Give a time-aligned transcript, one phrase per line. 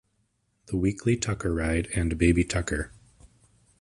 [0.65, 2.91] The weekly Tucker Ride and Baby Tucker.